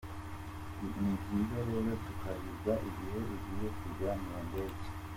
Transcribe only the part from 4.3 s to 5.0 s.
ndege.